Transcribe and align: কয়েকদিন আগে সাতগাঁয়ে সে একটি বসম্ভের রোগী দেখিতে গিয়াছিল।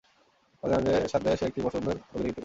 কয়েকদিন 0.63 0.93
আগে 0.93 1.09
সাতগাঁয়ে 1.11 1.37
সে 1.37 1.45
একটি 1.45 1.59
বসম্ভের 1.61 1.97
রোগী 1.97 2.19
দেখিতে 2.19 2.25
গিয়াছিল। 2.25 2.39